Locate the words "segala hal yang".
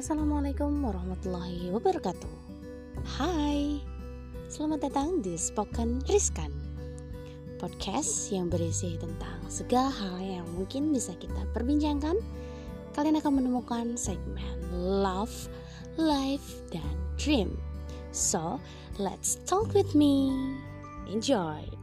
9.52-10.48